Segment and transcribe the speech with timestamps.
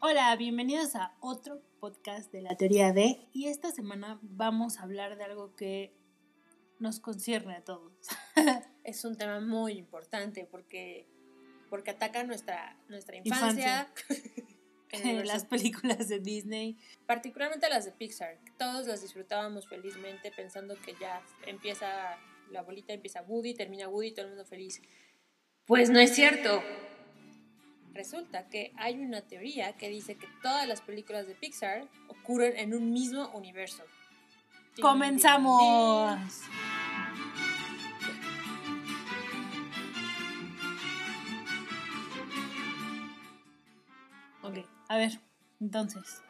[0.00, 5.18] Hola, bienvenidos a otro podcast de la teoría de y esta semana vamos a hablar
[5.18, 5.92] de algo que
[6.78, 7.92] nos concierne a todos.
[8.84, 11.08] es un tema muy importante porque,
[11.68, 13.92] porque ataca nuestra, nuestra infancia.
[14.90, 16.78] en las películas de Disney.
[17.04, 18.38] Particularmente las de Pixar.
[18.56, 22.16] Todos las disfrutábamos felizmente pensando que ya empieza
[22.52, 24.80] la bolita, empieza Woody, termina Woody, todo el mundo feliz.
[25.66, 26.62] Pues no es cierto.
[27.98, 32.72] Resulta que hay una teoría que dice que todas las películas de Pixar ocurren en
[32.72, 33.82] un mismo universo.
[34.80, 36.16] ¡Comenzamos!
[44.42, 45.18] Ok, a ver,
[45.58, 46.22] entonces,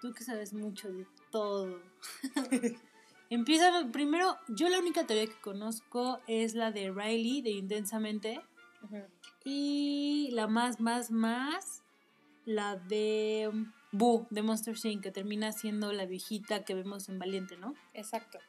[0.00, 1.78] tú que sabes mucho de todo.
[3.28, 8.40] Empieza primero, yo la única teoría que conozco es la de Riley de Intensamente.
[9.48, 11.84] Y la más, más, más,
[12.44, 13.48] la de
[13.92, 17.74] Boo, de Monster Inc., que termina siendo la viejita que vemos en Valiente, ¿no?
[17.94, 18.40] Exacto.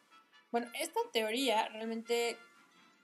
[0.51, 2.35] Bueno, esta teoría realmente,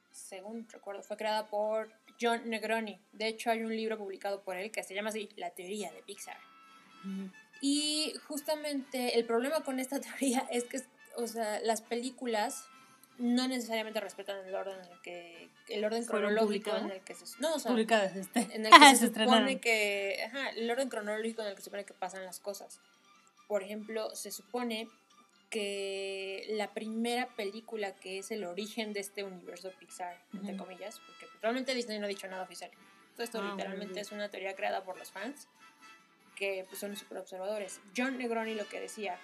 [0.10, 3.00] según recuerdo, fue creada por John Negroni.
[3.12, 6.02] De hecho, hay un libro publicado por él que se llama así, La teoría de
[6.02, 6.38] Pixar.
[7.62, 10.82] Y justamente el problema con esta teoría es que
[11.16, 12.66] o sea, las películas
[13.18, 17.26] no necesariamente respetan el orden en el que el orden cronológico en el que se
[17.40, 18.40] no o sea, publicadas este.
[18.52, 21.86] en el que se, supone que ajá, el orden cronológico en el que se supone
[21.86, 22.80] que pasan las cosas.
[23.48, 24.88] Por ejemplo se supone
[25.50, 31.28] que la primera película que es el origen de este universo Pixar entre comillas porque
[31.42, 32.72] realmente Disney no ha dicho nada oficial.
[33.14, 35.48] Todo esto ah, literalmente es una teoría creada por los fans
[36.36, 39.20] que pues, son super observadores John Negroni lo que decía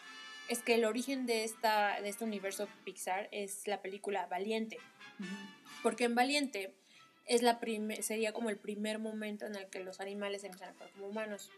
[0.50, 4.78] es que el origen de, esta, de este universo Pixar es la película Valiente.
[5.84, 6.76] Porque en Valiente
[7.26, 7.60] es la
[8.02, 11.08] sería como el primer momento en el que los animales se empiezan a actuar como
[11.08, 11.52] humanos.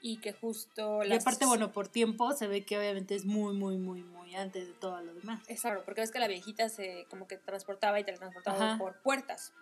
[0.00, 1.02] Y que justo...
[1.04, 4.68] Y aparte, bueno, por tiempo se ve que obviamente es muy, muy, muy, muy antes
[4.68, 5.42] de todo lo demás.
[5.48, 9.54] Exacto, porque ves que la viejita se como que transportaba y teletransportaba por puertas.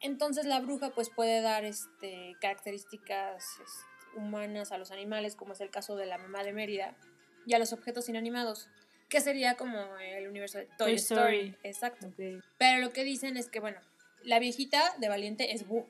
[0.00, 5.60] Entonces la bruja pues puede dar este, características este, humanas a los animales, como es
[5.60, 6.96] el caso de la mamá de Mérida,
[7.46, 8.68] y a los objetos inanimados,
[9.08, 11.54] que sería como el universo de Toy, Story.
[11.62, 12.12] Exacto.
[12.58, 13.78] Pero lo que dicen es que, bueno,
[14.22, 15.86] la viejita de Valiente es Boo.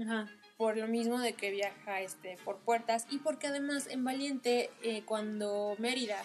[0.00, 0.28] Ajá.
[0.56, 5.02] Por lo mismo de que viaja este, por puertas y porque además en Valiente, eh,
[5.04, 6.22] cuando Mérida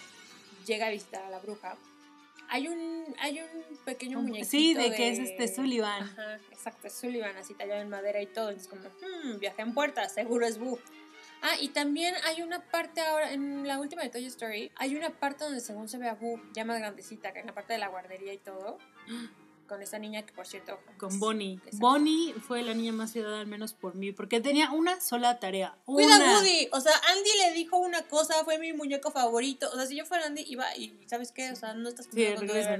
[0.65, 1.77] llega a visitar a la bruja,
[2.49, 4.49] hay un, hay un pequeño muñequito.
[4.49, 6.03] Sí, de, que es este Sullivan.
[6.03, 8.51] Ajá, exacto, es Sullivan, así tallado en madera y todo.
[8.51, 10.79] Es como, hmm, viaja en puertas, seguro es Boo.
[11.41, 15.11] Ah, y también hay una parte ahora, en la última de Toy Story, hay una
[15.11, 17.79] parte donde según se ve a Boo ya más grandecita, que en la parte de
[17.79, 18.79] la guardería y todo
[19.67, 20.79] con esta niña que por cierto...
[20.97, 21.59] Con Bonnie.
[21.73, 25.77] Bonnie fue la niña más ciudadana al menos por mí, porque tenía una sola tarea.
[25.85, 29.85] Cuida Woody, o sea, Andy le dijo una cosa, fue mi muñeco favorito, o sea,
[29.85, 31.51] si yo fuera Andy iba y ¿sabes qué?
[31.51, 32.07] O sea, no estás...
[32.11, 32.27] Sí,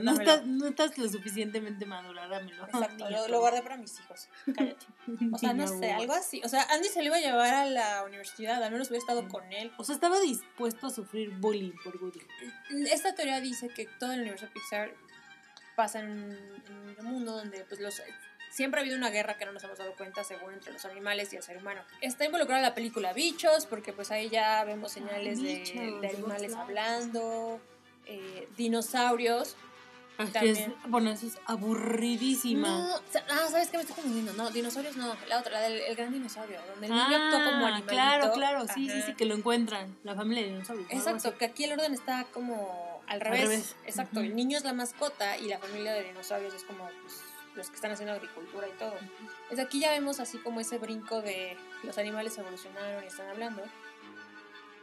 [0.02, 2.66] no, estás, no estás lo suficientemente madura, dámelo.
[2.66, 4.86] Exacto, lo, guardé para mis hijos, cállate.
[5.34, 6.42] O sea, no sé, algo así.
[6.44, 9.24] O sea, Andy se lo iba a llevar a la universidad, al menos hubiera estado
[9.24, 9.30] mm.
[9.30, 9.72] con él.
[9.78, 12.20] O sea, estaba dispuesto a sufrir bullying por Woody.
[12.92, 14.94] Esta teoría dice que todo el universo Pixar
[15.78, 16.36] pasa en,
[17.00, 18.02] un mundo donde pues los
[18.50, 21.32] siempre ha habido una guerra que no nos hemos dado cuenta según entre los animales
[21.32, 21.84] y el ser humano.
[22.02, 27.62] Está involucrada la película Bichos, porque pues ahí ya vemos señales de, animales hablando,
[28.08, 29.56] eh, dinosaurios.
[30.18, 30.74] También.
[30.88, 32.68] bueno, eso es aburridísima.
[32.68, 34.34] No, ah, ¿sabes qué me estoy confundiendo?
[34.34, 37.46] No, dinosaurios no, la otra, la del el gran dinosaurio, donde el niño ah, actúa
[37.46, 37.88] como animalito.
[37.88, 40.88] Claro, claro, sí, sí, sí, que lo encuentran, la familia de dinosaurios.
[40.90, 43.76] Exacto, que aquí el orden está como al revés.
[43.86, 44.22] Exacto.
[44.22, 47.22] El niño es la mascota y la familia de dinosaurios es como pues,
[47.54, 48.96] los que están haciendo agricultura y todo.
[49.50, 53.62] Pues aquí ya vemos así como ese brinco de los animales evolucionaron y están hablando.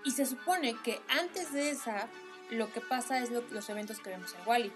[0.04, 2.08] Y se supone que antes de esa,
[2.50, 4.72] lo que pasa es los eventos que vemos en Wally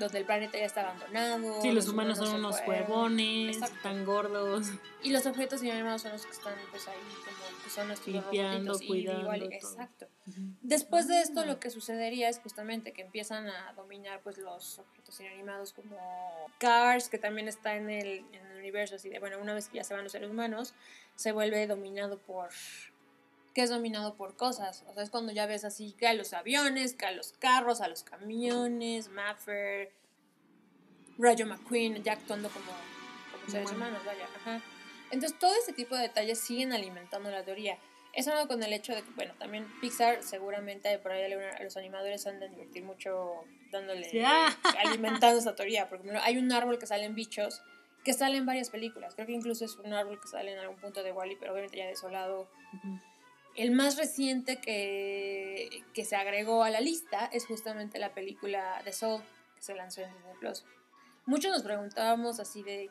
[0.00, 1.62] donde el planeta ya está abandonado.
[1.62, 4.70] Sí, los, humanos, son unos huevones, tan gordos.
[5.02, 8.78] Y los objetos inanimados son los que están pues ahí como que son nuestros Limpiando,
[8.86, 9.20] cuidando.
[9.20, 10.06] Igual, exacto.
[10.62, 15.20] Después de esto lo que sucedería es justamente que empiezan a dominar pues los objetos
[15.20, 15.96] inanimados como
[16.58, 19.76] Cars, que también está en el, en el universo, así de bueno, una vez que
[19.76, 20.74] ya se van los seres humanos,
[21.14, 22.48] se vuelve dominado por
[23.60, 24.84] que es dominado por cosas.
[24.88, 27.82] O sea, es cuando ya ves así que a los aviones, que a los carros,
[27.82, 29.92] a los camiones, Maffer,
[31.18, 32.72] Rayo McQueen, ya actuando como,
[33.32, 34.24] como seres humanos, vaya.
[34.36, 34.62] Ajá.
[35.10, 37.76] Entonces, todo ese tipo de detalles siguen alimentando la teoría.
[38.14, 41.76] Eso no con el hecho de que, bueno, también Pixar seguramente por ahí a los
[41.76, 44.08] animadores han de divertir mucho dándole,
[44.86, 45.86] alimentando esa teoría.
[45.90, 47.60] Porque hay un árbol que salen bichos
[48.04, 49.14] que sale en varias películas.
[49.14, 51.76] Creo que incluso es un árbol que sale en algún punto de Wally, pero obviamente
[51.76, 52.48] ya desolado.
[53.56, 58.92] El más reciente que, que se agregó a la lista es justamente la película The
[58.92, 59.22] Soul,
[59.56, 60.64] que se lanzó en Disney Plus.
[61.26, 62.90] Muchos nos preguntábamos así de,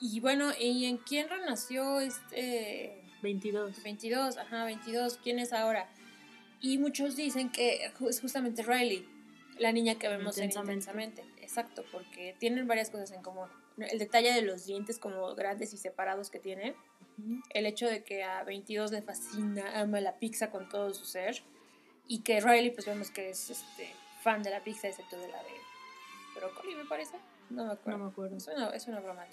[0.00, 3.82] y bueno, ¿y en quién renació este 22.
[3.82, 5.88] 22, ajá, 22, ¿quién es ahora?
[6.60, 9.06] Y muchos dicen que es justamente Riley,
[9.58, 10.72] la niña que vemos Intensamente.
[10.72, 11.39] en Intensamente.
[11.50, 13.48] Exacto, porque tienen varias cosas en común.
[13.76, 16.76] El detalle de los dientes como grandes y separados que tiene,
[17.50, 21.42] el hecho de que a 22 le fascina, ama la pizza con todo su ser,
[22.06, 23.92] y que Riley pues vemos que es este,
[24.22, 25.50] fan de la pizza, excepto de la de
[26.36, 27.16] brócoli, me parece.
[27.50, 27.98] No me acuerdo.
[27.98, 28.36] No me acuerdo.
[28.36, 29.26] Es una, es una broma.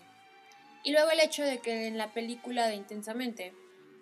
[0.83, 3.53] Y luego el hecho de que en la película de Intensamente,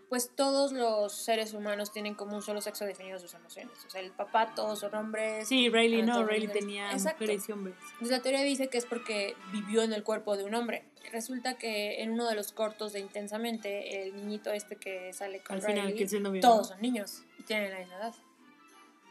[0.10, 3.74] pues todos los seres humanos tienen como un solo sexo definido sus emociones.
[3.86, 5.48] O sea, el papá, todos son hombres.
[5.48, 7.24] Sí, Riley Ah, no, Riley tenía Exacto.
[7.24, 7.75] mujeres y hombres.
[8.00, 10.86] Pues la teoría dice que es porque vivió en el cuerpo de un hombre.
[11.12, 15.56] Resulta que en uno de los cortos de Intensamente, el niñito este que sale con
[15.57, 16.42] Al final, Riley, que es el novio.
[16.42, 18.13] todos son niños y tienen la misma edad.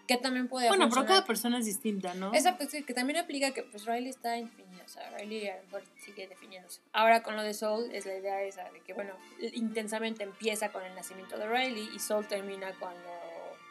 [0.06, 2.34] Que también puede Bueno, pero cada persona es distinta, ¿no?
[2.34, 5.64] Exacto, sí, que también aplica que pues Riley está definida, o sea, Riley a lo
[5.64, 6.80] mejor sigue definiéndose.
[6.92, 9.14] Ahora con lo de Soul es la idea esa de que, bueno,
[9.52, 13.10] intensamente empieza con el nacimiento de Riley y Soul termina cuando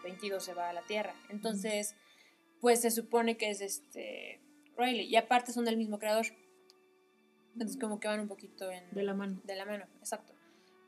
[0.04, 1.16] 22 se va a la Tierra.
[1.30, 1.96] Entonces,
[2.62, 4.42] pues se supone que es este
[4.78, 6.28] Riley y aparte son del mismo creador.
[7.54, 8.90] Entonces como que van un poquito en...
[8.92, 9.40] De la mano.
[9.44, 10.34] De la mano, exacto.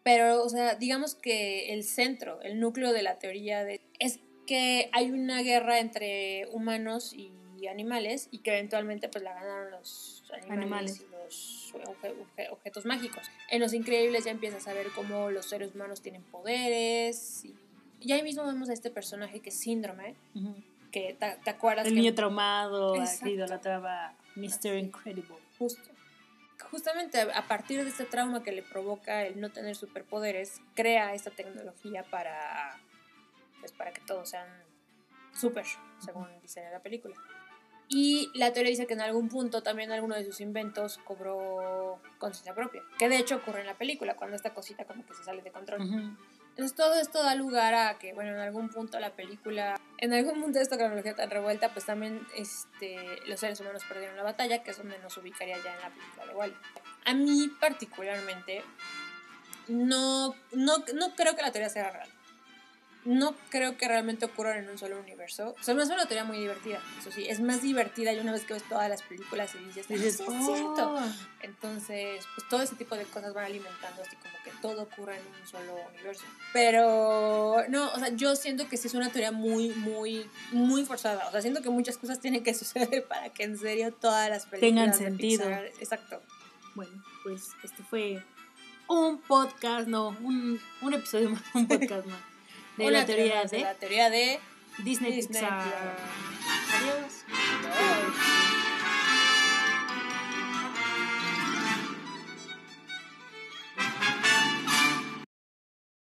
[0.04, 4.90] Pero, o sea, digamos que el centro, el núcleo de la teoría de, es que
[4.94, 7.32] hay una guerra entre humanos y
[7.68, 11.02] animales y que eventualmente pues la ganaron los animales, Animales.
[11.02, 13.26] y los obje- obje- objetos mágicos.
[13.50, 17.56] En Los Increíbles ya empiezas a ver cómo los seres humanos tienen poderes y,
[18.02, 20.16] y ahí mismo vemos a este personaje que es Síndrome,
[20.92, 23.26] que te, te acuerdas El que niño traumado, Exacto.
[23.26, 24.78] que idolatraba Mr.
[24.78, 25.36] Incredible.
[25.58, 25.90] Justo.
[26.72, 31.30] Justamente a partir de este trauma que le provoca el no tener superpoderes, crea esta
[31.32, 32.80] tecnología para,
[33.60, 34.48] pues, para que todos sean
[35.34, 35.66] super,
[36.00, 37.16] según dice en la película.
[37.88, 42.54] Y la teoría dice que en algún punto también alguno de sus inventos cobró conciencia
[42.56, 45.42] propia, que de hecho ocurre en la película, cuando esta cosita como que se sale
[45.44, 45.82] de control.
[45.82, 46.18] Ujú.
[46.50, 50.42] Entonces todo esto da lugar a que, bueno, en algún punto la película, en algún
[50.42, 54.64] punto de esta cronología tan revuelta, pues también este, los seres humanos perdieron la batalla,
[54.64, 56.56] que es donde nos ubicaría ya en la película de Wally.
[57.04, 58.64] A mí particularmente,
[59.68, 62.10] no, no, no creo que la teoría sea real.
[63.06, 65.56] No creo que realmente ocurran en un solo universo.
[65.60, 67.28] O sea, hace una teoría muy divertida, eso sí.
[67.28, 70.18] Es más divertida y una vez que ves todas las películas y dices, "Ah, Dices,
[70.18, 70.96] sí, es cierto.
[70.96, 71.00] "Oh".
[71.42, 75.22] Entonces, pues todo ese tipo de cosas van alimentando así como que todo ocurra en
[75.40, 76.24] un solo universo.
[76.52, 81.28] Pero no, o sea, yo siento que sí es una teoría muy, muy, muy forzada.
[81.28, 84.48] O sea, siento que muchas cosas tienen que suceder para que en serio todas las
[84.48, 85.46] películas Tengan de sentido.
[85.46, 86.22] Pixar- exacto.
[86.74, 88.22] Bueno, pues este fue
[88.88, 92.20] un podcast, no, un, un episodio más, un podcast más.
[92.78, 94.40] De la teoría de La teoría de
[94.80, 95.64] Disney, Disney Pixar.
[96.74, 97.24] Adiós.
[97.28, 98.35] Bye.